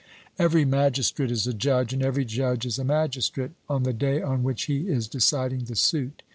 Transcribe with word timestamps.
Every 0.39 0.65
magistrate 0.65 1.29
is 1.29 1.45
a 1.45 1.53
judge, 1.53 1.93
and 1.93 2.01
every 2.01 2.25
judge 2.25 2.65
is 2.65 2.79
a 2.79 2.83
magistrate, 2.83 3.51
on 3.69 3.83
the 3.83 3.93
day 3.93 4.19
on 4.19 4.41
which 4.41 4.63
he 4.63 4.89
is 4.89 5.07
deciding 5.07 5.65
the 5.65 5.75
suit. 5.75 6.23